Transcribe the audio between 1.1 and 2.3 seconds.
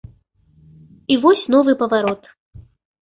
І вось новы паварот.